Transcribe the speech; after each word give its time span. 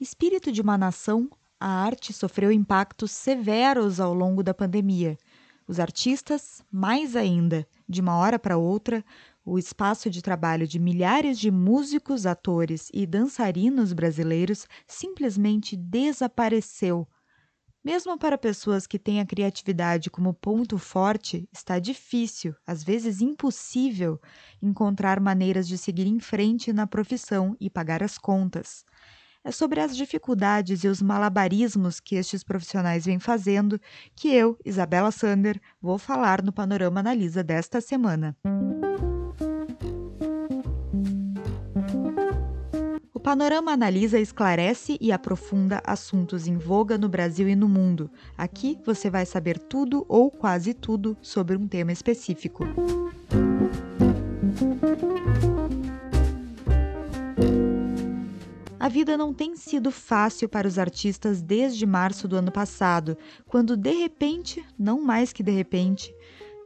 Espírito 0.00 0.50
de 0.50 0.62
uma 0.62 0.78
nação, 0.78 1.28
a 1.60 1.68
arte 1.68 2.10
sofreu 2.10 2.50
impactos 2.50 3.10
severos 3.10 4.00
ao 4.00 4.14
longo 4.14 4.42
da 4.42 4.54
pandemia. 4.54 5.18
Os 5.68 5.78
artistas, 5.78 6.62
mais 6.72 7.14
ainda, 7.14 7.68
de 7.86 8.00
uma 8.00 8.16
hora 8.16 8.38
para 8.38 8.56
outra, 8.56 9.04
o 9.44 9.58
espaço 9.58 10.08
de 10.08 10.22
trabalho 10.22 10.66
de 10.66 10.78
milhares 10.78 11.38
de 11.38 11.50
músicos, 11.50 12.24
atores 12.24 12.88
e 12.94 13.06
dançarinos 13.06 13.92
brasileiros 13.92 14.66
simplesmente 14.86 15.76
desapareceu. 15.76 17.06
Mesmo 17.84 18.18
para 18.18 18.38
pessoas 18.38 18.86
que 18.86 18.98
têm 18.98 19.20
a 19.20 19.26
criatividade 19.26 20.08
como 20.08 20.32
ponto 20.32 20.78
forte, 20.78 21.46
está 21.52 21.78
difícil, 21.78 22.54
às 22.66 22.82
vezes 22.82 23.20
impossível, 23.20 24.18
encontrar 24.62 25.20
maneiras 25.20 25.68
de 25.68 25.76
seguir 25.76 26.06
em 26.06 26.20
frente 26.20 26.72
na 26.72 26.86
profissão 26.86 27.54
e 27.60 27.68
pagar 27.68 28.02
as 28.02 28.16
contas. 28.16 28.82
É 29.42 29.50
sobre 29.50 29.80
as 29.80 29.96
dificuldades 29.96 30.84
e 30.84 30.88
os 30.88 31.00
malabarismos 31.00 31.98
que 31.98 32.16
estes 32.16 32.44
profissionais 32.44 33.06
vêm 33.06 33.18
fazendo 33.18 33.80
que 34.14 34.28
eu, 34.28 34.58
Isabela 34.64 35.10
Sander, 35.10 35.58
vou 35.80 35.96
falar 35.96 36.42
no 36.42 36.52
Panorama 36.52 37.00
Analisa 37.00 37.42
desta 37.42 37.80
semana. 37.80 38.36
O 43.14 43.18
Panorama 43.18 43.72
Analisa 43.72 44.18
esclarece 44.18 44.98
e 45.00 45.10
aprofunda 45.10 45.80
assuntos 45.86 46.46
em 46.46 46.58
voga 46.58 46.98
no 46.98 47.08
Brasil 47.08 47.48
e 47.48 47.56
no 47.56 47.68
mundo. 47.68 48.10
Aqui 48.36 48.78
você 48.84 49.08
vai 49.08 49.24
saber 49.24 49.58
tudo 49.58 50.04
ou 50.06 50.30
quase 50.30 50.74
tudo 50.74 51.16
sobre 51.22 51.56
um 51.56 51.66
tema 51.66 51.92
específico. 51.92 52.64
A 58.80 58.88
vida 58.88 59.14
não 59.14 59.34
tem 59.34 59.56
sido 59.56 59.90
fácil 59.90 60.48
para 60.48 60.66
os 60.66 60.78
artistas 60.78 61.42
desde 61.42 61.84
março 61.84 62.26
do 62.26 62.34
ano 62.34 62.50
passado, 62.50 63.14
quando 63.46 63.76
de 63.76 63.92
repente, 63.92 64.64
não 64.78 65.02
mais 65.02 65.34
que 65.34 65.42
de 65.42 65.50
repente, 65.50 66.14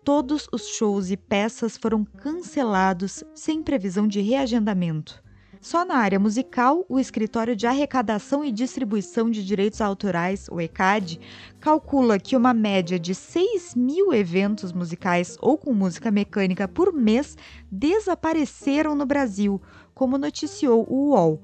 todos 0.05 0.47
os 0.53 0.69
shows 0.69 1.11
e 1.11 1.17
peças 1.17 1.77
foram 1.77 2.05
cancelados 2.05 3.25
sem 3.35 3.65
previsão 3.65 4.07
de 4.07 4.21
reagendamento. 4.21 5.25
Só 5.61 5.85
na 5.85 5.97
área 5.97 6.21
musical, 6.21 6.85
o 6.89 7.01
Escritório 7.01 7.57
de 7.57 7.67
Arrecadação 7.67 8.45
e 8.45 8.53
Distribuição 8.53 9.29
de 9.29 9.45
Direitos 9.45 9.81
Autorais, 9.81 10.47
o 10.53 10.61
ECAD, 10.61 11.19
calcula 11.59 12.19
que 12.19 12.37
uma 12.37 12.55
média 12.55 12.97
de 12.97 13.15
6 13.15 13.75
mil 13.75 14.13
eventos 14.13 14.73
musicais 14.73 15.37
ou 15.41 15.59
com 15.59 15.73
música 15.73 16.13
mecânica 16.13 16.69
por 16.69 16.93
mês 16.93 17.37
desapareceram 17.73 18.95
no 18.95 19.07
Brasil, 19.07 19.61
como 19.95 20.19
noticiou 20.19 20.87
o 20.87 21.13
UOL. 21.13 21.43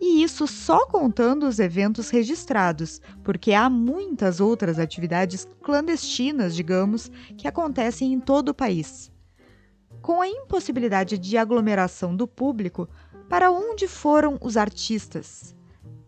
E 0.00 0.22
isso 0.22 0.46
só 0.46 0.86
contando 0.86 1.46
os 1.46 1.58
eventos 1.58 2.08
registrados, 2.08 3.02
porque 3.22 3.52
há 3.52 3.68
muitas 3.68 4.40
outras 4.40 4.78
atividades 4.78 5.46
clandestinas, 5.62 6.56
digamos, 6.56 7.10
que 7.36 7.46
acontecem 7.46 8.12
em 8.12 8.18
todo 8.18 8.48
o 8.48 8.54
país. 8.54 9.12
Com 10.00 10.22
a 10.22 10.28
impossibilidade 10.28 11.18
de 11.18 11.36
aglomeração 11.36 12.16
do 12.16 12.26
público, 12.26 12.88
para 13.28 13.50
onde 13.50 13.86
foram 13.86 14.38
os 14.40 14.56
artistas? 14.56 15.54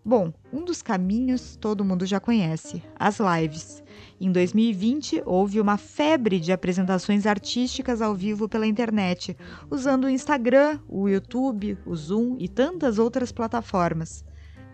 Bom, 0.04 0.32
um 0.52 0.64
dos 0.64 0.82
caminhos 0.82 1.56
todo 1.56 1.84
mundo 1.84 2.04
já 2.04 2.18
conhece: 2.18 2.82
as 2.98 3.18
lives. 3.20 3.84
Em 4.20 4.32
2020, 4.32 5.22
houve 5.24 5.60
uma 5.60 5.76
febre 5.76 6.40
de 6.40 6.50
apresentações 6.50 7.24
artísticas 7.24 8.02
ao 8.02 8.12
vivo 8.12 8.48
pela 8.48 8.66
internet, 8.66 9.36
usando 9.70 10.04
o 10.04 10.08
Instagram, 10.08 10.80
o 10.88 11.08
YouTube, 11.08 11.78
o 11.86 11.94
Zoom 11.94 12.36
e 12.40 12.48
tantas 12.48 12.98
outras 12.98 13.30
plataformas. 13.30 14.24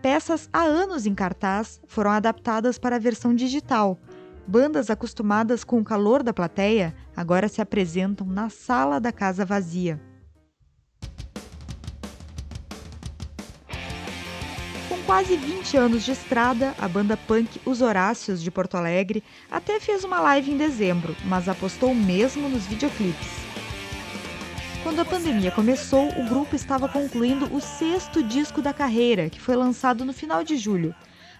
Peças 0.01 0.49
há 0.51 0.63
anos 0.63 1.05
em 1.05 1.13
cartaz 1.13 1.79
foram 1.85 2.09
adaptadas 2.09 2.79
para 2.79 2.95
a 2.95 2.99
versão 2.99 3.35
digital. 3.35 3.99
Bandas 4.47 4.89
acostumadas 4.89 5.63
com 5.63 5.79
o 5.79 5.83
calor 5.83 6.23
da 6.23 6.33
plateia 6.33 6.95
agora 7.15 7.47
se 7.47 7.61
apresentam 7.61 8.25
na 8.25 8.49
sala 8.49 8.99
da 8.99 9.11
casa 9.11 9.45
vazia. 9.45 10.01
Quase 15.09 15.35
20 15.35 15.75
anos 15.75 16.05
de 16.05 16.11
estrada, 16.11 16.75
a 16.77 16.87
banda 16.87 17.17
punk 17.17 17.59
Os 17.65 17.81
Horácios 17.81 18.43
de 18.43 18.51
Porto 18.51 18.77
Alegre 18.77 19.23
até 19.49 19.79
fez 19.79 20.03
uma 20.03 20.19
live 20.19 20.51
em 20.51 20.55
dezembro, 20.55 21.15
mas 21.25 21.49
apostou 21.49 21.95
mesmo 21.95 22.47
nos 22.47 22.67
videoclipes. 22.67 23.27
Quando 24.83 24.99
a 24.99 25.05
pandemia 25.05 25.49
começou, 25.49 26.09
o 26.09 26.29
grupo 26.29 26.55
estava 26.55 26.87
concluindo 26.87 27.51
o 27.51 27.59
sexto 27.59 28.21
disco 28.21 28.61
da 28.61 28.71
carreira, 28.71 29.31
que 29.31 29.41
foi 29.41 29.55
lançado 29.55 30.05
no 30.05 30.13
final 30.13 30.43
de 30.43 30.55
julho. 30.57 30.93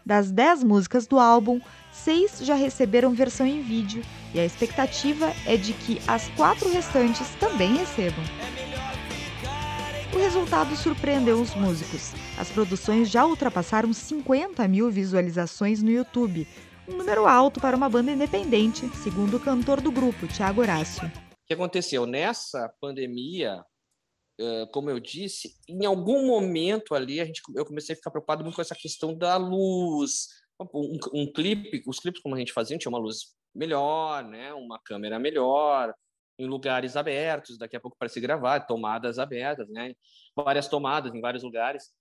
Das 0.03 0.31
10 0.31 0.63
músicas 0.63 1.06
do 1.06 1.19
álbum, 1.19 1.62
seis 1.91 2.40
já 2.41 2.56
receberam 2.56 3.13
versão 3.13 3.46
em 3.46 3.62
vídeo, 3.62 4.02
e 4.34 4.40
a 4.40 4.46
expectativa 4.46 5.31
é 5.46 5.56
de 5.56 5.74
que 5.74 6.02
as 6.08 6.28
quatro 6.29 6.74
restantes 6.74 7.29
também 7.40 7.75
recebam. 7.75 8.25
O 10.12 10.18
resultado 10.18 10.75
surpreendeu 10.75 11.40
os 11.40 11.53
músicos. 11.53 12.14
As 12.36 12.50
produções 12.50 13.12
já 13.12 13.28
ultrapassaram 13.28 13.94
50 13.94 14.68
mil 14.68 14.90
visualizações 14.90 15.84
no 15.84 15.92
YouTube, 15.92 16.47
um 16.88 16.97
número 16.97 17.28
alto 17.28 17.62
para 17.62 17.78
uma 17.78 17.88
banda 17.88 18.12
independente, 18.12 18.90
segundo 18.97 19.38
o 19.38 19.40
cantor 19.40 19.80
do 19.80 19.92
grupo, 19.92 20.28
Tiago 20.28 20.62
Horácio. 20.62 21.08
O 21.08 21.46
que 21.46 21.53
aconteceu? 21.53 22.08
Nessa 22.08 22.74
pandemia, 22.81 23.64
como 24.72 24.90
eu 24.90 25.00
disse, 25.00 25.53
em 25.68 25.86
algum 25.86 26.26
momento 26.26 26.96
ali 26.96 27.22
a 27.22 27.26
gente, 27.26 27.41
eu 27.56 27.66
comecei 27.66 27.94
a 27.94 27.96
ficar 27.96 28.09
preocupado 28.09 28.44
muito 28.44 28.56
com 28.56 28.62
essa 28.64 28.76
questão 28.76 29.16
da 29.16 29.38
luz. 29.38 30.28
Um, 30.74 30.97
um 31.14 31.31
clipe, 31.31 31.84
os 31.88 32.00
clipes 32.00 32.22
como 32.22 32.34
a 32.34 32.40
gente 32.40 32.52
fazia, 32.52 32.80
tinha 32.80 32.90
uma 32.90 33.00
luz 33.00 33.36
melhor, 33.53 34.24
né? 34.24 34.53
uma 34.56 34.80
câmera 34.80 35.20
melhor, 35.20 35.94
em 36.40 36.48
lugares 36.48 36.96
abertos, 36.96 37.58
daqui 37.58 37.76
a 37.76 37.80
pouco 37.80 37.98
para 37.98 38.08
se 38.08 38.20
gravar, 38.22 38.62
tomadas 38.62 39.20
abertas, 39.20 39.70
né? 39.70 39.94
Várias 40.34 40.70
tomadas 40.70 41.14
em 41.14 41.20
vários 41.20 41.44
lugares. 41.44 41.92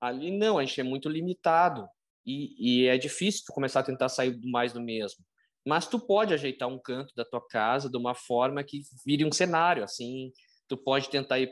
Ali 0.00 0.30
não, 0.30 0.56
a 0.56 0.64
gente 0.64 0.80
é 0.80 0.84
muito 0.84 1.08
limitado 1.08 1.86
e, 2.24 2.84
e 2.84 2.86
é 2.86 2.96
difícil 2.96 3.42
começar 3.48 3.80
a 3.80 3.82
tentar 3.82 4.08
sair 4.08 4.38
mais 4.44 4.72
do 4.72 4.80
mesmo. 4.80 5.24
Mas 5.66 5.88
tu 5.88 5.98
pode 5.98 6.32
ajeitar 6.32 6.68
um 6.68 6.78
canto 6.78 7.12
da 7.16 7.24
tua 7.24 7.44
casa 7.46 7.90
de 7.90 7.96
uma 7.96 8.14
forma 8.14 8.62
que 8.62 8.82
vire 9.04 9.24
um 9.24 9.32
cenário, 9.32 9.82
assim, 9.82 10.30
tu 10.68 10.76
pode 10.76 11.10
tentar 11.10 11.40
ir 11.40 11.50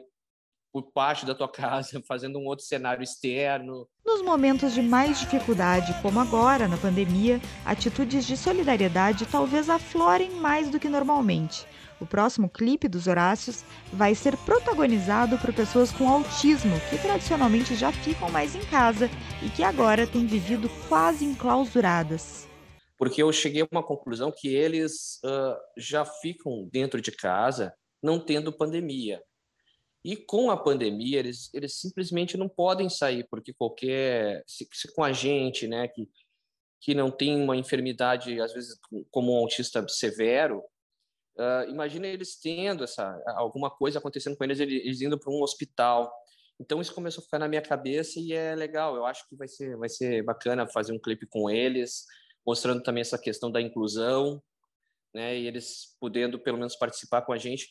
por 0.73 0.93
parte 0.93 1.27
da 1.27 1.35
tua 1.35 1.49
casa, 1.51 2.03
fazendo 2.07 2.39
um 2.39 2.45
outro 2.45 2.65
cenário 2.65 3.03
externo. 3.03 3.89
Nos 4.05 4.23
momentos 4.23 4.73
de 4.73 4.83
mais 4.83 5.19
dificuldade, 5.19 5.95
como 6.03 6.21
agora 6.21 6.69
na 6.69 6.77
pandemia, 6.77 7.41
atitudes 7.65 8.25
de 8.25 8.37
solidariedade 8.37 9.27
talvez 9.27 9.69
aflorem 9.69 10.31
mais 10.31 10.71
do 10.71 10.79
que 10.79 10.89
normalmente. 10.89 11.67
O 11.99 12.07
próximo 12.07 12.49
clipe 12.49 12.89
dos 12.89 13.07
Horácios 13.07 13.65
vai 13.93 14.15
ser 14.15 14.37
protagonizado 14.39 15.39
por 15.39 15.53
pessoas 15.55 15.91
com 15.91 16.09
autismo, 16.09 16.79
que 16.91 16.99
tradicionalmente 16.99 17.75
já 17.75 17.91
ficam 17.91 18.31
mais 18.31 18.55
em 18.55 18.61
casa 18.67 19.09
e 19.43 19.49
que 19.49 19.63
agora 19.63 20.07
têm 20.07 20.27
vivido 20.27 20.69
quase 20.89 21.25
enclausuradas. 21.25 22.47
Porque 22.99 23.23
eu 23.23 23.33
cheguei 23.33 23.63
a 23.63 23.69
uma 23.71 23.83
conclusão 23.83 24.31
que 24.35 24.49
eles 24.49 25.21
uh, 25.25 25.57
já 25.77 26.05
ficam 26.05 26.69
dentro 26.71 27.01
de 27.01 27.13
casa, 27.13 27.75
não 28.03 28.21
tendo 28.21 28.53
pandemia. 28.53 29.23
E 30.05 30.17
com 30.17 30.51
a 30.51 30.57
pandemia, 30.57 31.19
eles, 31.19 31.53
eles 31.53 31.81
simplesmente 31.81 32.37
não 32.37 32.49
podem 32.49 32.89
sair, 32.89 33.27
porque 33.29 33.53
qualquer. 33.53 34.43
Se, 34.47 34.69
se 34.73 34.95
com 34.95 35.03
a 35.03 35.13
gente, 35.13 35.67
né, 35.67 35.89
que, 35.89 36.09
que 36.81 36.95
não 36.95 37.11
tem 37.11 37.43
uma 37.43 37.57
enfermidade, 37.57 38.41
às 38.41 38.53
vezes, 38.53 38.79
como 39.11 39.33
um 39.33 39.39
autista 39.39 39.85
severo, 39.89 40.63
Uh, 41.37 41.69
imagina 41.69 42.07
eles 42.07 42.41
tendo 42.41 42.83
essa 42.83 43.23
alguma 43.37 43.71
coisa 43.71 43.99
acontecendo 43.99 44.37
com 44.37 44.45
eles, 44.45 44.59
eles 44.59 45.03
indo 45.03 45.19
para 45.19 45.31
um 45.31 45.43
hospital. 45.43 46.11
Então 46.59 46.81
isso 46.81 46.95
começou 46.95 47.21
a 47.21 47.25
ficar 47.25 47.39
na 47.39 47.49
minha 47.49 47.61
cabeça 47.61 48.19
e 48.19 48.33
é 48.33 48.55
legal. 48.55 48.97
Eu 48.97 49.05
acho 49.05 49.29
que 49.29 49.37
vai 49.37 49.47
ser 49.47 49.77
vai 49.77 49.89
ser 49.89 50.23
bacana 50.23 50.67
fazer 50.67 50.93
um 50.93 50.99
clipe 50.99 51.27
com 51.27 51.51
eles, 51.51 52.05
mostrando 52.47 52.83
também 52.83 53.03
essa 53.03 53.19
questão 53.19 53.51
da 53.51 53.61
inclusão, 53.61 54.43
né? 55.15 55.39
E 55.39 55.47
eles 55.47 55.95
podendo 56.01 56.39
pelo 56.39 56.57
menos 56.57 56.75
participar 56.75 57.21
com 57.23 57.35
a 57.35 57.37
gente. 57.37 57.69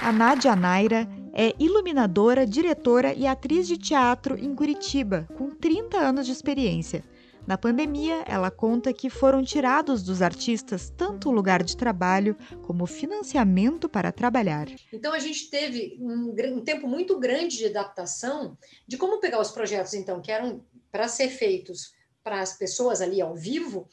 A 0.00 0.12
Nádia 0.12 0.56
Naira 0.56 1.06
é 1.34 1.52
iluminadora, 1.58 2.46
diretora 2.46 3.12
e 3.12 3.26
atriz 3.26 3.68
de 3.68 3.76
teatro 3.76 4.38
em 4.38 4.54
Curitiba, 4.54 5.28
com 5.36 5.50
30 5.50 5.98
anos 5.98 6.24
de 6.24 6.32
experiência. 6.32 7.04
Na 7.46 7.56
pandemia, 7.56 8.24
ela 8.26 8.50
conta 8.50 8.92
que 8.92 9.08
foram 9.08 9.42
tirados 9.42 10.02
dos 10.02 10.20
artistas 10.20 10.90
tanto 10.96 11.28
o 11.28 11.32
lugar 11.32 11.62
de 11.62 11.76
trabalho 11.76 12.36
como 12.62 12.84
o 12.84 12.88
financiamento 12.88 13.88
para 13.88 14.10
trabalhar. 14.10 14.66
Então 14.92 15.12
a 15.12 15.18
gente 15.20 15.48
teve 15.48 15.96
um, 16.00 16.34
um 16.54 16.60
tempo 16.60 16.88
muito 16.88 17.18
grande 17.20 17.56
de 17.56 17.66
adaptação 17.66 18.58
de 18.86 18.96
como 18.96 19.20
pegar 19.20 19.40
os 19.40 19.52
projetos 19.52 19.94
então 19.94 20.20
que 20.20 20.32
eram 20.32 20.64
para 20.90 21.06
ser 21.06 21.28
feitos 21.28 21.94
para 22.24 22.40
as 22.40 22.58
pessoas 22.58 23.00
ali 23.00 23.20
ao 23.20 23.36
vivo, 23.36 23.88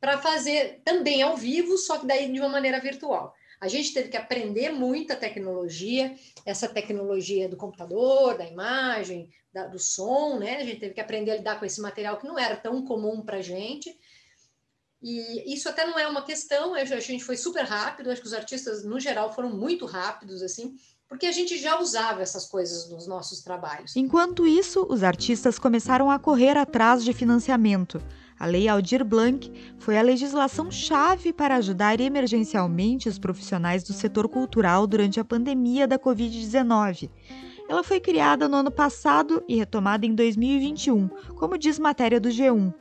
para 0.00 0.18
fazer 0.18 0.80
também 0.84 1.22
ao 1.22 1.36
vivo, 1.36 1.76
só 1.76 1.98
que 1.98 2.06
daí 2.06 2.30
de 2.32 2.38
uma 2.38 2.48
maneira 2.48 2.78
virtual. 2.78 3.34
A 3.60 3.68
gente 3.68 3.92
teve 3.92 4.08
que 4.08 4.16
aprender 4.16 4.70
muita 4.70 5.16
tecnologia, 5.16 6.14
essa 6.44 6.68
tecnologia 6.68 7.48
do 7.48 7.56
computador, 7.56 8.36
da 8.36 8.46
imagem, 8.46 9.30
da, 9.52 9.66
do 9.66 9.78
som, 9.78 10.38
né? 10.38 10.56
A 10.56 10.64
gente 10.64 10.80
teve 10.80 10.94
que 10.94 11.00
aprender 11.00 11.30
a 11.30 11.36
lidar 11.36 11.58
com 11.58 11.64
esse 11.64 11.80
material 11.80 12.18
que 12.18 12.26
não 12.26 12.38
era 12.38 12.56
tão 12.56 12.84
comum 12.84 13.22
para 13.22 13.38
a 13.38 13.42
gente. 13.42 13.96
E 15.00 15.52
isso 15.54 15.68
até 15.68 15.86
não 15.86 15.98
é 15.98 16.08
uma 16.08 16.22
questão, 16.22 16.74
a 16.74 16.82
gente 16.82 17.22
foi 17.22 17.36
super 17.36 17.64
rápido, 17.64 18.10
acho 18.10 18.22
que 18.22 18.26
os 18.26 18.32
artistas, 18.32 18.84
no 18.84 18.98
geral, 18.98 19.34
foram 19.34 19.50
muito 19.50 19.84
rápidos, 19.84 20.42
assim, 20.42 20.76
porque 21.06 21.26
a 21.26 21.32
gente 21.32 21.58
já 21.58 21.78
usava 21.78 22.22
essas 22.22 22.46
coisas 22.46 22.88
nos 22.88 23.06
nossos 23.06 23.42
trabalhos. 23.42 23.94
Enquanto 23.96 24.46
isso, 24.46 24.86
os 24.88 25.02
artistas 25.02 25.58
começaram 25.58 26.10
a 26.10 26.18
correr 26.18 26.56
atrás 26.56 27.04
de 27.04 27.12
financiamento. 27.12 28.02
A 28.38 28.46
Lei 28.46 28.68
Aldir 28.68 29.04
Blanc 29.04 29.50
foi 29.78 29.96
a 29.96 30.02
legislação 30.02 30.70
chave 30.70 31.32
para 31.32 31.56
ajudar 31.56 32.00
emergencialmente 32.00 33.08
os 33.08 33.18
profissionais 33.18 33.84
do 33.84 33.92
setor 33.92 34.28
cultural 34.28 34.86
durante 34.86 35.20
a 35.20 35.24
pandemia 35.24 35.86
da 35.86 35.98
Covid-19. 35.98 37.10
Ela 37.68 37.82
foi 37.82 38.00
criada 38.00 38.48
no 38.48 38.56
ano 38.56 38.70
passado 38.70 39.42
e 39.48 39.56
retomada 39.56 40.04
em 40.04 40.14
2021, 40.14 41.08
como 41.36 41.56
diz 41.56 41.78
matéria 41.78 42.20
do 42.20 42.28
G1, 42.28 42.74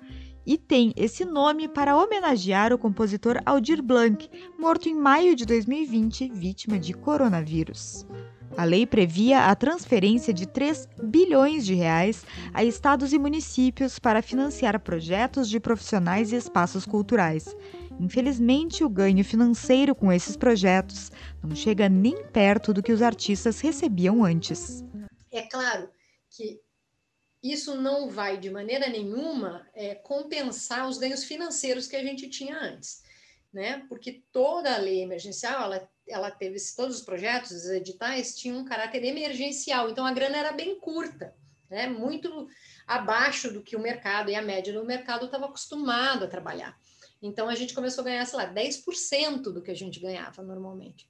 e 0.45 0.57
tem 0.57 0.93
esse 0.97 1.23
nome 1.23 1.69
para 1.69 1.95
homenagear 1.95 2.73
o 2.73 2.77
compositor 2.77 3.39
Aldir 3.45 3.81
Blanc, 3.81 4.29
morto 4.59 4.89
em 4.89 4.95
maio 4.95 5.35
de 5.35 5.45
2020, 5.45 6.29
vítima 6.33 6.77
de 6.77 6.93
coronavírus. 6.93 8.05
A 8.55 8.65
lei 8.65 8.85
previa 8.85 9.45
a 9.45 9.55
transferência 9.55 10.33
de 10.33 10.45
3 10.45 10.87
bilhões 11.03 11.65
de 11.65 11.73
reais 11.73 12.23
a 12.53 12.63
estados 12.63 13.11
e 13.11 13.17
municípios 13.17 13.97
para 13.97 14.21
financiar 14.21 14.79
projetos 14.79 15.49
de 15.49 15.59
profissionais 15.59 16.31
e 16.31 16.35
espaços 16.35 16.85
culturais. 16.85 17.55
Infelizmente, 17.99 18.83
o 18.83 18.89
ganho 18.89 19.23
financeiro 19.23 19.95
com 19.95 20.11
esses 20.11 20.37
projetos 20.37 21.11
não 21.43 21.55
chega 21.55 21.89
nem 21.89 22.25
perto 22.27 22.73
do 22.73 22.83
que 22.83 22.91
os 22.91 23.01
artistas 23.01 23.59
recebiam 23.59 24.23
antes. 24.23 24.83
É 25.31 25.41
claro 25.43 25.89
que 26.29 26.61
isso 27.41 27.75
não 27.75 28.09
vai 28.09 28.37
de 28.37 28.49
maneira 28.49 28.87
nenhuma 28.87 29.67
é, 29.73 29.95
compensar 29.95 30.87
os 30.87 30.97
ganhos 30.97 31.23
financeiros 31.23 31.87
que 31.87 31.95
a 31.95 32.03
gente 32.03 32.29
tinha 32.29 32.57
antes, 32.57 33.03
né? 33.51 33.83
Porque 33.89 34.23
toda 34.31 34.73
a 34.73 34.77
lei 34.77 35.01
emergencial 35.01 35.63
ela 35.63 35.89
ela 36.07 36.29
teve 36.29 36.57
todos 36.75 36.97
os 36.97 37.01
projetos, 37.01 37.51
os 37.51 37.65
editais 37.69 38.35
tinham 38.35 38.59
um 38.59 38.65
caráter 38.65 39.03
emergencial, 39.03 39.89
então 39.89 40.05
a 40.05 40.13
grana 40.13 40.37
era 40.37 40.51
bem 40.51 40.79
curta, 40.79 41.35
né? 41.69 41.87
muito 41.87 42.47
abaixo 42.85 43.51
do 43.51 43.61
que 43.61 43.75
o 43.75 43.81
mercado 43.81 44.29
e 44.29 44.35
a 44.35 44.41
média 44.41 44.73
do 44.73 44.85
mercado 44.85 45.25
estava 45.25 45.45
acostumado 45.45 46.25
a 46.25 46.27
trabalhar. 46.27 46.77
Então 47.21 47.47
a 47.47 47.55
gente 47.55 47.73
começou 47.73 48.01
a 48.01 48.05
ganhar, 48.05 48.25
sei 48.25 48.37
lá, 48.37 48.53
10% 48.53 49.43
do 49.43 49.61
que 49.61 49.71
a 49.71 49.75
gente 49.75 49.99
ganhava 49.99 50.43
normalmente. 50.43 51.09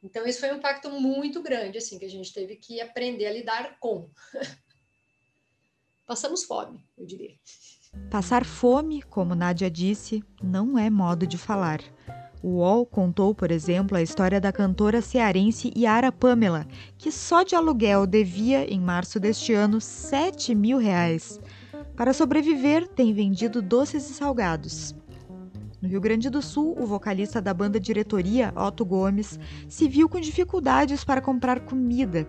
Então 0.00 0.26
isso 0.26 0.38
foi 0.38 0.52
um 0.52 0.58
impacto 0.58 0.90
muito 0.90 1.42
grande, 1.42 1.78
assim, 1.78 1.98
que 1.98 2.04
a 2.04 2.10
gente 2.10 2.32
teve 2.32 2.56
que 2.56 2.80
aprender 2.80 3.26
a 3.26 3.32
lidar 3.32 3.78
com. 3.80 4.10
Passamos 6.06 6.44
fome, 6.44 6.86
eu 6.96 7.06
diria. 7.06 7.34
Passar 8.10 8.44
fome, 8.44 9.02
como 9.02 9.34
Nádia 9.34 9.70
disse, 9.70 10.22
não 10.42 10.78
é 10.78 10.90
modo 10.90 11.26
de 11.26 11.38
falar. 11.38 11.80
O 12.44 12.56
UOL 12.56 12.84
contou, 12.84 13.34
por 13.34 13.50
exemplo, 13.50 13.96
a 13.96 14.02
história 14.02 14.38
da 14.38 14.52
cantora 14.52 15.00
cearense 15.00 15.72
Yara 15.74 16.12
Pamela, 16.12 16.66
que 16.98 17.10
só 17.10 17.42
de 17.42 17.56
aluguel 17.56 18.06
devia, 18.06 18.70
em 18.70 18.78
março 18.78 19.18
deste 19.18 19.54
ano, 19.54 19.80
7 19.80 20.54
mil 20.54 20.76
reais. 20.76 21.40
Para 21.96 22.12
sobreviver, 22.12 22.86
tem 22.86 23.14
vendido 23.14 23.62
doces 23.62 24.10
e 24.10 24.12
salgados. 24.12 24.94
No 25.80 25.88
Rio 25.88 26.02
Grande 26.02 26.28
do 26.28 26.42
Sul, 26.42 26.76
o 26.78 26.84
vocalista 26.84 27.40
da 27.40 27.54
banda 27.54 27.80
Diretoria, 27.80 28.52
Otto 28.54 28.84
Gomes, 28.84 29.40
se 29.66 29.88
viu 29.88 30.06
com 30.06 30.20
dificuldades 30.20 31.02
para 31.02 31.22
comprar 31.22 31.60
comida 31.60 32.28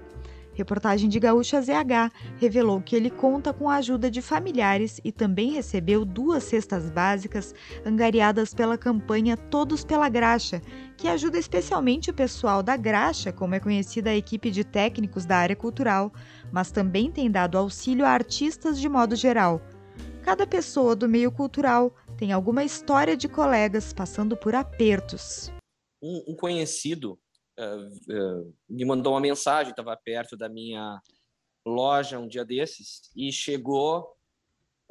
Reportagem 0.56 1.10
de 1.10 1.20
Gaúcha 1.20 1.62
ZH 1.62 2.12
revelou 2.38 2.82
que 2.82 2.96
ele 2.96 3.10
conta 3.10 3.54
com 3.54 3.70
a 3.70 3.76
ajuda 3.76 4.10
de 4.10 4.22
familiares 4.22 5.02
e 5.04 5.12
também 5.12 5.52
recebeu 5.52 6.06
duas 6.06 6.46
cestas 6.46 6.90
básicas 6.90 7.54
angariadas 7.86 8.54
pela 8.54 8.78
campanha 8.78 9.36
Todos 9.36 9.84
pela 9.84 10.08
Graxa, 10.08 10.62
que 10.96 11.10
ajuda 11.10 11.38
especialmente 11.38 12.10
o 12.10 12.14
pessoal 12.14 12.64
da 12.64 12.78
Graxa, 12.78 13.34
como 13.34 13.54
é 13.54 13.60
conhecida 13.60 14.12
a 14.12 14.16
equipe 14.16 14.50
de 14.50 14.64
técnicos 14.64 15.26
da 15.26 15.36
área 15.36 15.58
cultural, 15.58 16.14
mas 16.54 16.72
também 16.72 17.12
tem 17.12 17.30
dado 17.30 17.58
auxílio 17.58 18.06
a 18.06 18.10
artistas 18.10 18.80
de 18.80 18.88
modo 18.88 19.14
geral. 19.14 19.62
Cada 20.24 20.48
pessoa 20.48 20.96
do 20.96 21.08
meio 21.08 21.32
cultural 21.32 21.94
tem 22.18 22.32
alguma 22.32 22.64
história 22.64 23.18
de 23.18 23.28
colegas 23.28 23.92
passando 23.92 24.38
por 24.38 24.56
apertos. 24.56 25.52
Um, 26.02 26.24
um 26.30 26.36
conhecido 26.36 27.20
uh, 27.60 28.54
me 28.70 28.86
mandou 28.86 29.14
uma 29.14 29.22
mensagem, 29.22 29.72
estava 29.72 29.96
perto 29.98 30.38
da 30.38 30.50
minha 30.50 31.00
loja 31.66 32.20
um 32.20 32.28
dia 32.28 32.46
desses 32.46 33.12
e 33.16 33.32
chegou 33.32 34.16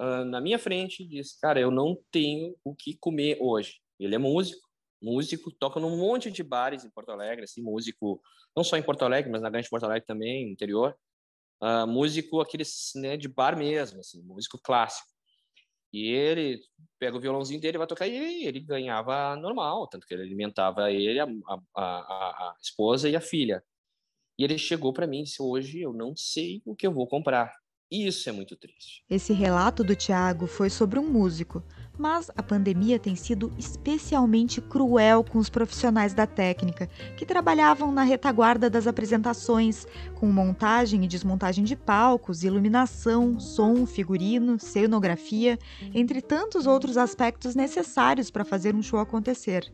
uh, 0.00 0.24
na 0.24 0.40
minha 0.40 0.58
frente 0.58 1.02
e 1.02 1.06
disse: 1.08 1.38
Cara, 1.40 1.60
eu 1.60 1.70
não 1.70 1.96
tenho 2.10 2.56
o 2.64 2.74
que 2.74 2.96
comer 2.96 3.38
hoje. 3.40 3.80
Ele 3.98 4.14
é 4.14 4.18
músico, 4.18 4.66
músico, 5.00 5.52
toca 5.52 5.78
num 5.78 5.96
monte 5.96 6.30
de 6.30 6.42
bares 6.42 6.84
em 6.84 6.90
Porto 6.90 7.10
Alegre, 7.10 7.44
assim, 7.44 7.62
músico, 7.62 8.20
não 8.56 8.64
só 8.64 8.76
em 8.76 8.82
Porto 8.82 9.04
Alegre, 9.04 9.30
mas 9.30 9.42
na 9.42 9.50
Grande 9.50 9.68
Porto 9.68 9.84
Alegre 9.84 10.06
também, 10.06 10.50
interior. 10.50 10.96
Uh, 11.62 11.86
músico 11.86 12.40
aqueles 12.40 12.92
né, 12.96 13.16
de 13.16 13.28
bar 13.28 13.56
mesmo, 13.56 14.00
assim, 14.00 14.20
músico 14.22 14.58
clássico. 14.58 15.13
E 15.94 16.08
ele 16.08 16.60
pega 16.98 17.16
o 17.16 17.20
violãozinho 17.20 17.60
dele, 17.60 17.78
vai 17.78 17.86
tocar 17.86 18.08
e 18.08 18.44
ele 18.44 18.58
ganhava 18.58 19.36
normal, 19.36 19.86
tanto 19.86 20.04
que 20.08 20.12
ele 20.12 20.24
alimentava 20.24 20.90
ele, 20.90 21.20
a, 21.20 21.26
a, 21.76 21.82
a, 21.82 22.56
esposa 22.60 23.08
e 23.08 23.14
a 23.14 23.20
filha. 23.20 23.62
E 24.36 24.42
ele 24.42 24.58
chegou 24.58 24.92
para 24.92 25.06
mim 25.06 25.20
e 25.20 25.22
disse: 25.22 25.40
Hoje 25.40 25.80
eu 25.80 25.92
não 25.92 26.16
sei 26.16 26.60
o 26.66 26.74
que 26.74 26.84
eu 26.84 26.92
vou 26.92 27.06
comprar. 27.06 27.54
Isso 27.94 28.28
é 28.28 28.32
muito 28.32 28.56
triste. 28.56 29.04
Esse 29.08 29.32
relato 29.32 29.84
do 29.84 29.94
Tiago 29.94 30.48
foi 30.48 30.68
sobre 30.68 30.98
um 30.98 31.08
músico, 31.08 31.62
mas 31.96 32.28
a 32.36 32.42
pandemia 32.42 32.98
tem 32.98 33.14
sido 33.14 33.52
especialmente 33.56 34.60
cruel 34.60 35.22
com 35.22 35.38
os 35.38 35.48
profissionais 35.48 36.12
da 36.12 36.26
técnica, 36.26 36.88
que 37.16 37.24
trabalhavam 37.24 37.92
na 37.92 38.02
retaguarda 38.02 38.68
das 38.68 38.88
apresentações, 38.88 39.86
com 40.16 40.26
montagem 40.26 41.04
e 41.04 41.06
desmontagem 41.06 41.62
de 41.62 41.76
palcos, 41.76 42.42
iluminação, 42.42 43.38
som, 43.38 43.86
figurino, 43.86 44.58
cenografia, 44.58 45.56
entre 45.94 46.20
tantos 46.20 46.66
outros 46.66 46.96
aspectos 46.96 47.54
necessários 47.54 48.28
para 48.28 48.44
fazer 48.44 48.74
um 48.74 48.82
show 48.82 48.98
acontecer. 48.98 49.72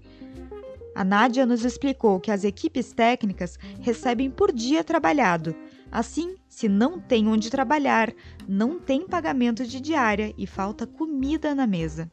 A 0.94 1.04
Nádia 1.04 1.46
nos 1.46 1.64
explicou 1.64 2.20
que 2.20 2.30
as 2.30 2.44
equipes 2.44 2.92
técnicas 2.92 3.58
recebem 3.80 4.30
por 4.30 4.52
dia 4.52 4.84
trabalhado 4.84 5.56
Assim, 5.90 6.36
se 6.48 6.68
não 6.68 7.00
tem 7.00 7.26
onde 7.26 7.50
trabalhar, 7.50 8.12
não 8.46 8.78
tem 8.78 9.06
pagamento 9.06 9.66
de 9.66 9.80
diária 9.80 10.32
e 10.38 10.46
falta 10.46 10.86
comida 10.86 11.54
na 11.54 11.66
mesa. 11.66 12.10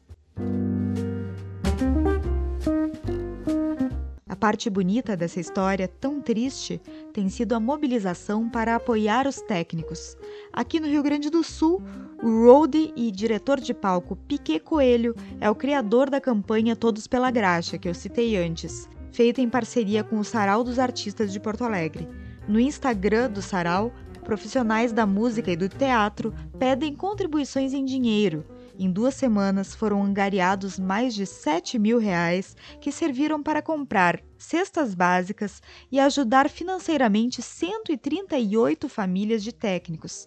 A 4.28 4.36
parte 4.36 4.68
bonita 4.68 5.16
dessa 5.16 5.40
história 5.40 5.88
tão 5.88 6.20
triste 6.20 6.80
tem 7.12 7.28
sido 7.28 7.54
a 7.54 7.60
mobilização 7.60 8.48
para 8.48 8.74
apoiar 8.74 9.26
os 9.26 9.40
técnicos. 9.40 10.16
Aqui 10.52 10.78
no 10.78 10.86
Rio 10.86 11.02
Grande 11.02 11.30
do 11.30 11.42
Sul, 11.42 11.82
o 12.22 12.44
roadie 12.44 12.92
e 12.96 13.10
diretor 13.10 13.60
de 13.60 13.72
palco 13.72 14.16
Piquet 14.16 14.60
Coelho 14.60 15.14
é 15.40 15.48
o 15.48 15.54
criador 15.54 16.10
da 16.10 16.20
campanha 16.20 16.76
Todos 16.76 17.06
pela 17.06 17.30
Graxa, 17.30 17.78
que 17.78 17.88
eu 17.88 17.94
citei 17.94 18.36
antes, 18.36 18.88
feita 19.12 19.40
em 19.40 19.48
parceria 19.48 20.04
com 20.04 20.18
o 20.18 20.24
Sarau 20.24 20.62
dos 20.62 20.78
Artistas 20.78 21.32
de 21.32 21.40
Porto 21.40 21.64
Alegre. 21.64 22.08
No 22.48 22.58
Instagram 22.58 23.30
do 23.30 23.42
Sarau, 23.42 23.92
profissionais 24.24 24.90
da 24.90 25.04
música 25.04 25.52
e 25.52 25.56
do 25.56 25.68
teatro 25.68 26.34
pedem 26.58 26.94
contribuições 26.94 27.74
em 27.74 27.84
dinheiro. 27.84 28.42
Em 28.78 28.90
duas 28.90 29.14
semanas 29.16 29.74
foram 29.74 30.02
angariados 30.02 30.78
mais 30.78 31.14
de 31.14 31.26
7 31.26 31.78
mil 31.78 31.98
reais 31.98 32.56
que 32.80 32.90
serviram 32.90 33.42
para 33.42 33.60
comprar 33.60 34.22
cestas 34.38 34.94
básicas 34.94 35.60
e 35.92 36.00
ajudar 36.00 36.48
financeiramente 36.48 37.42
138 37.42 38.88
famílias 38.88 39.44
de 39.44 39.52
técnicos. 39.52 40.26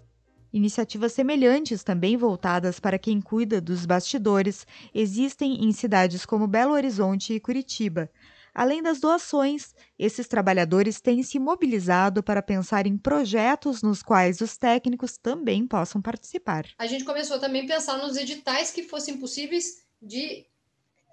Iniciativas 0.53 1.13
semelhantes, 1.13 1.81
também 1.83 2.17
voltadas 2.17 2.79
para 2.79 2.99
quem 2.99 3.19
cuida 3.19 3.59
dos 3.59 3.85
bastidores, 3.85 4.67
existem 4.93 5.63
em 5.63 5.71
cidades 5.71 6.23
como 6.23 6.45
Belo 6.45 6.73
Horizonte 6.73 7.33
e 7.33 7.39
Curitiba, 7.39 8.11
Além 8.53 8.81
das 8.81 8.99
doações, 8.99 9.73
esses 9.97 10.27
trabalhadores 10.27 10.99
têm 10.99 11.23
se 11.23 11.39
mobilizado 11.39 12.21
para 12.21 12.41
pensar 12.41 12.85
em 12.85 12.97
projetos 12.97 13.81
nos 13.81 14.03
quais 14.03 14.41
os 14.41 14.57
técnicos 14.57 15.17
também 15.17 15.65
possam 15.65 16.01
participar. 16.01 16.65
A 16.77 16.87
gente 16.87 17.05
começou 17.05 17.39
também 17.39 17.63
a 17.63 17.67
pensar 17.67 17.97
nos 17.97 18.17
editais 18.17 18.71
que 18.71 18.83
fossem 18.83 19.17
possíveis 19.17 19.85
de 20.01 20.45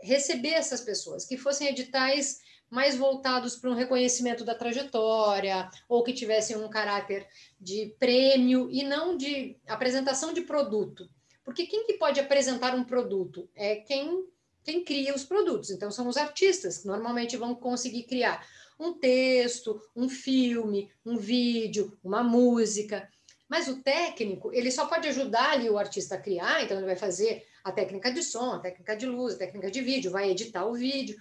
receber 0.03 0.51
essas 0.51 0.81
pessoas, 0.81 1.25
que 1.25 1.37
fossem 1.37 1.69
editais 1.69 2.41
mais 2.71 2.97
voltados 2.97 3.57
para 3.57 3.71
um 3.71 3.75
reconhecimento 3.75 4.45
da 4.45 4.55
trajetória, 4.55 5.71
ou 5.89 6.03
que 6.03 6.13
tivessem 6.13 6.57
um 6.57 6.69
caráter 6.69 7.27
de 7.59 7.95
prêmio 7.99 8.69
e 8.71 8.83
não 8.83 9.17
de 9.17 9.57
apresentação 9.67 10.33
de 10.33 10.43
produto. 10.43 11.09
Porque 11.45 11.67
quem 11.67 11.87
que 11.87 11.95
pode 11.95 12.21
apresentar 12.21 12.75
um 12.75 12.85
produto? 12.85 13.49
É 13.55 13.77
quem 13.77 14.27
quem 14.69 14.85
cria 14.85 15.15
os 15.15 15.25
produtos. 15.25 15.71
Então, 15.71 15.91
são 15.91 16.07
os 16.09 16.19
artistas 16.19 16.77
que 16.77 16.87
normalmente 16.87 17.39
vão 17.39 17.55
conseguir 17.55 18.03
criar 18.03 18.47
um 18.79 18.93
texto, 18.93 19.81
um 19.97 20.11
filme, 20.11 20.93
um 21.07 21.17
vídeo, 21.17 21.97
uma 22.05 22.23
música. 22.23 23.09
Mas 23.49 23.67
o 23.67 23.83
técnico, 23.83 24.53
ele 24.53 24.71
só 24.71 24.85
pode 24.85 25.09
ajudar 25.09 25.53
ali 25.53 25.71
o 25.71 25.79
artista 25.79 26.17
a 26.17 26.21
criar, 26.21 26.63
então 26.63 26.77
ele 26.77 26.85
vai 26.85 26.97
fazer 26.97 27.47
a 27.65 27.73
técnica 27.73 28.13
de 28.13 28.23
som, 28.23 28.53
a 28.53 28.59
técnica 28.59 28.95
de 28.95 29.07
luz, 29.07 29.35
a 29.35 29.39
técnica 29.39 29.71
de 29.71 29.81
vídeo, 29.81 30.11
vai 30.11 30.31
editar 30.31 30.67
o 30.67 30.75
vídeo, 30.75 31.17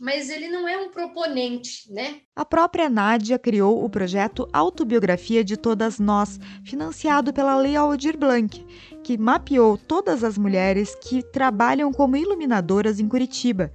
mas 0.00 0.28
ele 0.30 0.48
não 0.48 0.68
é 0.68 0.76
um 0.76 0.90
proponente, 0.90 1.92
né? 1.92 2.20
A 2.34 2.44
própria 2.44 2.88
Nádia 2.88 3.38
criou 3.38 3.84
o 3.84 3.90
projeto 3.90 4.48
Autobiografia 4.52 5.42
de 5.42 5.56
Todas 5.56 5.98
Nós, 5.98 6.38
financiado 6.64 7.32
pela 7.32 7.56
Lei 7.56 7.76
Aldir 7.76 8.16
Blanc, 8.16 8.64
que 9.02 9.18
mapeou 9.18 9.78
todas 9.78 10.22
as 10.22 10.36
mulheres 10.36 10.94
que 10.94 11.22
trabalham 11.22 11.92
como 11.92 12.16
iluminadoras 12.16 13.00
em 13.00 13.08
Curitiba. 13.08 13.72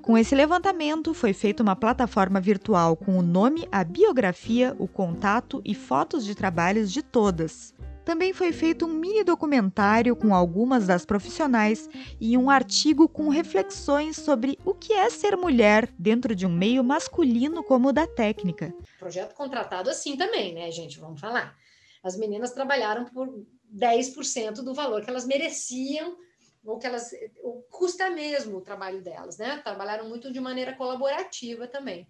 Com 0.00 0.16
esse 0.18 0.34
levantamento, 0.34 1.14
foi 1.14 1.32
feita 1.32 1.62
uma 1.62 1.74
plataforma 1.74 2.38
virtual 2.38 2.94
com 2.94 3.18
o 3.18 3.22
nome, 3.22 3.66
a 3.72 3.82
biografia, 3.82 4.76
o 4.78 4.86
contato 4.86 5.62
e 5.64 5.74
fotos 5.74 6.24
de 6.24 6.34
trabalhos 6.34 6.92
de 6.92 7.02
todas. 7.02 7.73
Também 8.04 8.34
foi 8.34 8.52
feito 8.52 8.84
um 8.84 8.92
mini 8.92 9.24
documentário 9.24 10.14
com 10.14 10.34
algumas 10.34 10.86
das 10.86 11.06
profissionais 11.06 11.88
e 12.20 12.36
um 12.36 12.50
artigo 12.50 13.08
com 13.08 13.28
reflexões 13.28 14.16
sobre 14.16 14.58
o 14.64 14.74
que 14.74 14.92
é 14.92 15.08
ser 15.08 15.36
mulher 15.36 15.88
dentro 15.98 16.34
de 16.34 16.44
um 16.44 16.52
meio 16.52 16.84
masculino 16.84 17.64
como 17.64 17.88
o 17.88 17.92
da 17.92 18.06
técnica. 18.06 18.74
Projeto 18.98 19.34
contratado 19.34 19.88
assim 19.88 20.16
também, 20.16 20.52
né, 20.52 20.70
gente? 20.70 21.00
Vamos 21.00 21.20
falar. 21.20 21.56
As 22.02 22.16
meninas 22.16 22.52
trabalharam 22.52 23.06
por 23.06 23.26
10% 23.74 24.56
do 24.56 24.74
valor 24.74 25.02
que 25.02 25.08
elas 25.08 25.26
mereciam 25.26 26.16
ou 26.62 26.78
que 26.78 26.86
elas 26.86 27.10
ou 27.42 27.62
custa 27.70 28.10
mesmo 28.10 28.58
o 28.58 28.60
trabalho 28.60 29.02
delas, 29.02 29.38
né? 29.38 29.60
Trabalharam 29.64 30.08
muito 30.08 30.30
de 30.30 30.40
maneira 30.40 30.74
colaborativa 30.74 31.66
também 31.66 32.06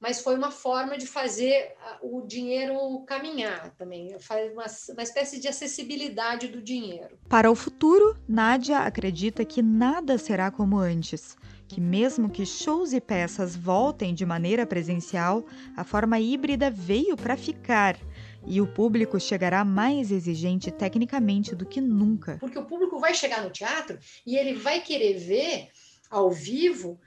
mas 0.00 0.20
foi 0.20 0.36
uma 0.36 0.50
forma 0.50 0.96
de 0.96 1.06
fazer 1.06 1.74
o 2.00 2.22
dinheiro 2.22 3.00
caminhar 3.06 3.70
também, 3.76 4.16
uma, 4.52 4.66
uma 4.92 5.02
espécie 5.02 5.40
de 5.40 5.48
acessibilidade 5.48 6.48
do 6.48 6.62
dinheiro. 6.62 7.18
Para 7.28 7.50
o 7.50 7.54
futuro, 7.54 8.16
Nádia 8.28 8.78
acredita 8.78 9.44
que 9.44 9.60
nada 9.60 10.16
será 10.16 10.50
como 10.50 10.78
antes, 10.78 11.36
que 11.66 11.80
mesmo 11.80 12.30
que 12.30 12.46
shows 12.46 12.92
e 12.92 13.00
peças 13.00 13.56
voltem 13.56 14.14
de 14.14 14.24
maneira 14.24 14.64
presencial, 14.64 15.44
a 15.76 15.84
forma 15.84 16.18
híbrida 16.20 16.70
veio 16.70 17.16
para 17.16 17.36
ficar. 17.36 17.98
E 18.46 18.60
o 18.60 18.66
público 18.66 19.18
chegará 19.18 19.64
mais 19.64 20.12
exigente 20.12 20.70
tecnicamente 20.70 21.54
do 21.54 21.66
que 21.66 21.80
nunca. 21.80 22.38
Porque 22.38 22.58
o 22.58 22.64
público 22.64 22.98
vai 22.98 23.12
chegar 23.12 23.42
no 23.42 23.50
teatro 23.50 23.98
e 24.24 24.36
ele 24.36 24.54
vai 24.54 24.80
querer 24.80 25.18
ver 25.18 25.68
ao 26.08 26.30
vivo 26.30 26.98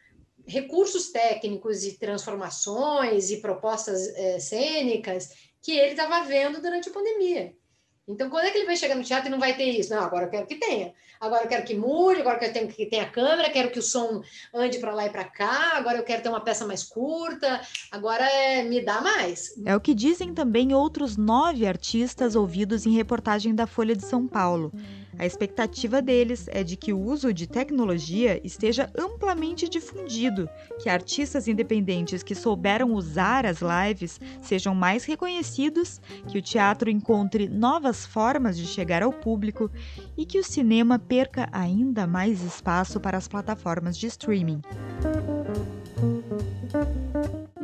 recursos 0.51 1.11
técnicos 1.11 1.83
e 1.83 1.97
transformações 1.97 3.31
e 3.31 3.37
propostas 3.37 4.07
é, 4.09 4.39
cênicas 4.39 5.29
que 5.61 5.71
ele 5.71 5.91
estava 5.91 6.25
vendo 6.25 6.61
durante 6.61 6.89
a 6.89 6.93
pandemia. 6.93 7.53
Então, 8.07 8.29
quando 8.29 8.45
é 8.45 8.51
que 8.51 8.57
ele 8.57 8.65
vai 8.65 8.75
chegar 8.75 8.95
no 8.95 9.03
teatro 9.03 9.27
e 9.27 9.31
não 9.31 9.39
vai 9.39 9.55
ter 9.55 9.65
isso? 9.65 9.93
Não, 9.93 10.03
agora 10.03 10.25
eu 10.25 10.29
quero 10.29 10.47
que 10.47 10.55
tenha. 10.55 10.93
Agora 11.19 11.43
eu 11.43 11.47
quero 11.47 11.63
que 11.63 11.75
mude, 11.75 12.19
agora 12.19 12.43
eu 12.43 12.51
quero 12.51 12.67
que 12.67 12.85
tenha 12.87 13.07
câmera, 13.07 13.51
quero 13.51 13.69
que 13.69 13.77
o 13.77 13.81
som 13.81 14.23
ande 14.51 14.79
para 14.79 14.93
lá 14.93 15.05
e 15.05 15.09
para 15.11 15.23
cá, 15.23 15.73
agora 15.75 15.99
eu 15.99 16.03
quero 16.03 16.23
ter 16.23 16.29
uma 16.29 16.41
peça 16.41 16.65
mais 16.65 16.83
curta, 16.83 17.61
agora 17.91 18.25
é, 18.25 18.63
me 18.63 18.83
dá 18.83 18.99
mais. 19.01 19.53
É 19.63 19.75
o 19.75 19.79
que 19.79 19.93
dizem 19.93 20.33
também 20.33 20.73
outros 20.73 21.15
nove 21.15 21.67
artistas 21.67 22.35
ouvidos 22.35 22.87
em 22.87 22.91
reportagem 22.91 23.53
da 23.53 23.67
Folha 23.67 23.95
de 23.95 24.03
São 24.03 24.27
Paulo. 24.27 24.73
A 25.21 25.25
expectativa 25.27 26.01
deles 26.01 26.47
é 26.51 26.63
de 26.63 26.75
que 26.75 26.91
o 26.91 26.99
uso 26.99 27.31
de 27.31 27.45
tecnologia 27.45 28.41
esteja 28.43 28.91
amplamente 28.97 29.69
difundido, 29.69 30.49
que 30.81 30.89
artistas 30.89 31.47
independentes 31.47 32.23
que 32.23 32.33
souberam 32.33 32.91
usar 32.95 33.45
as 33.45 33.59
lives 33.61 34.19
sejam 34.41 34.73
mais 34.73 35.05
reconhecidos, 35.05 36.01
que 36.27 36.39
o 36.39 36.41
teatro 36.41 36.89
encontre 36.89 37.47
novas 37.47 38.03
formas 38.03 38.57
de 38.57 38.65
chegar 38.65 39.03
ao 39.03 39.13
público 39.13 39.69
e 40.17 40.25
que 40.25 40.39
o 40.39 40.43
cinema 40.43 40.97
perca 40.97 41.47
ainda 41.51 42.07
mais 42.07 42.41
espaço 42.41 42.99
para 42.99 43.15
as 43.15 43.27
plataformas 43.27 43.95
de 43.95 44.07
streaming. 44.07 44.59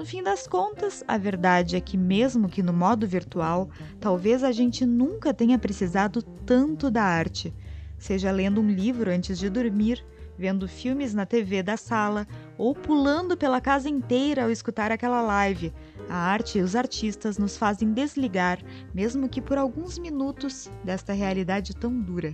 Fim 0.08 0.24
das 0.24 0.48
contas, 0.48 1.04
a 1.06 1.18
verdade 1.18 1.76
é 1.76 1.82
que, 1.82 1.98
mesmo 1.98 2.48
que 2.48 2.64
no 2.64 2.72
modo 2.72 3.06
virtual, 3.06 3.70
talvez 4.00 4.42
a 4.42 4.54
gente 4.54 4.86
nunca 4.86 5.34
tenha 5.34 5.60
precisado 5.60 6.22
tanto 6.22 6.90
da 6.90 7.04
arte, 7.04 7.54
seja 7.98 8.32
lendo 8.32 8.62
um 8.62 8.70
livro 8.70 9.12
antes 9.12 9.38
de 9.38 9.50
dormir, 9.50 10.02
vendo 10.38 10.66
filmes 10.66 11.14
na 11.14 11.26
TV 11.26 11.62
da 11.62 11.76
sala 11.76 12.26
ou 12.58 12.74
pulando 12.74 13.36
pela 13.36 13.60
casa 13.60 13.90
inteira 13.90 14.46
ao 14.46 14.50
escutar 14.50 14.94
aquela 14.94 15.22
live. 15.22 15.74
A 16.08 16.16
arte 16.16 16.58
e 16.58 16.62
os 16.62 16.74
artistas 16.74 17.38
nos 17.38 17.58
fazem 17.58 17.92
desligar, 17.92 18.60
mesmo 18.94 19.28
que 19.28 19.42
por 19.42 19.58
alguns 19.58 20.00
minutos, 20.00 20.72
desta 20.86 21.12
realidade 21.12 21.76
tão 21.76 22.00
dura. 22.00 22.34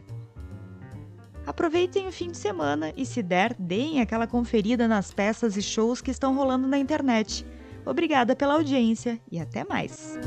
Aproveitem 1.44 2.08
o 2.08 2.12
fim 2.12 2.30
de 2.30 2.38
semana 2.38 2.94
e, 2.96 3.03
se 3.03 3.24
der, 3.24 3.56
deem 3.58 4.00
aquela 4.00 4.27
conferida 4.27 4.88
nas 4.88 5.12
peças 5.12 5.58
e 5.58 5.62
shows 5.62 6.01
que 6.01 6.12
estão 6.12 6.36
rolando 6.36 6.68
na 6.68 6.77
internet. 6.77 7.44
Obrigada 7.86 8.36
pela 8.36 8.54
audiência 8.56 9.20
e 9.32 9.40
até 9.40 9.63
mais! 9.63 10.18